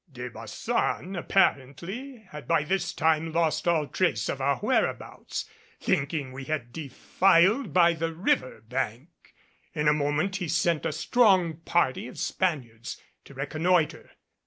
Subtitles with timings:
[0.11, 5.47] De Baçan apparently had by this time lost all trace of our whereabouts.
[5.79, 9.11] Thinking we had defiled by the river bank,
[9.75, 14.09] in a moment he sent a strong party of Spaniards to reconnoitre.